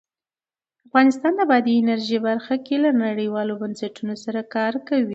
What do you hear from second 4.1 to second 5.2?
سره کار کوي.